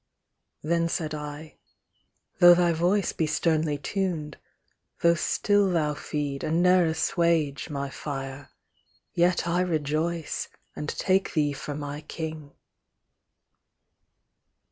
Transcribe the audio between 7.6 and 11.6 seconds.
my fire. Yet I rejoice, and take thee